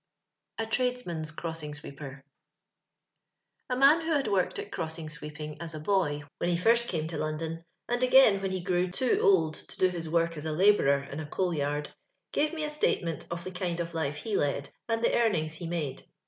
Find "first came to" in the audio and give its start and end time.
6.55-7.19